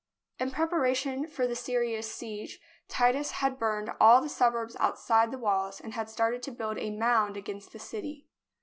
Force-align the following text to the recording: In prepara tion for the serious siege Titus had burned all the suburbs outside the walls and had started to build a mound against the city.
In 0.39 0.49
prepara 0.49 0.95
tion 0.95 1.27
for 1.27 1.45
the 1.45 1.55
serious 1.55 2.11
siege 2.11 2.59
Titus 2.87 3.33
had 3.33 3.59
burned 3.59 3.91
all 4.01 4.19
the 4.19 4.29
suburbs 4.29 4.75
outside 4.79 5.29
the 5.29 5.37
walls 5.37 5.79
and 5.79 5.93
had 5.93 6.09
started 6.09 6.41
to 6.41 6.51
build 6.51 6.79
a 6.79 6.89
mound 6.89 7.37
against 7.37 7.71
the 7.71 7.77
city. 7.77 8.27